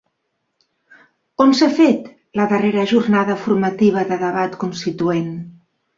[1.43, 2.09] On s'ha fet
[2.41, 5.33] la darrera jornada formativa de Debat Constituent?